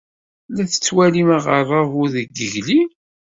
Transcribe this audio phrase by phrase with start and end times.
[0.55, 2.81] La tettwalim aɣerrabu deg yigli?